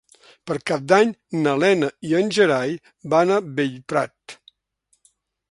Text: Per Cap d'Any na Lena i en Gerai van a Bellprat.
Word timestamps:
Per 0.51 0.55
Cap 0.69 0.87
d'Any 0.91 1.11
na 1.43 1.53
Lena 1.63 1.89
i 2.07 2.15
en 2.21 2.33
Gerai 2.39 2.73
van 3.15 3.35
a 3.37 3.39
Bellprat. 3.61 4.39